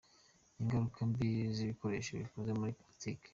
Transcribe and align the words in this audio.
Ingaruka 0.59 0.99
mbi 1.09 1.29
z’ibikoresho 1.55 2.11
bikoze 2.21 2.49
muri 2.59 2.75
Plastic. 2.77 3.19